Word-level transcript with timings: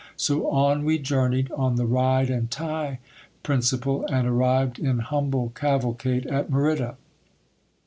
So 0.17 0.49
on 0.49 0.83
we 0.83 0.97
journeyed 0.97 1.51
on 1.51 1.75
the 1.75 1.85
ride 1.85 2.31
and 2.31 2.49
tie 2.49 2.97
principle, 3.43 4.03
and 4.07 4.27
arrived 4.27 4.79
in 4.79 4.97
humble 4.97 5.49
cavalcade 5.53 6.25
at 6.25 6.49
Merida. 6.49 6.97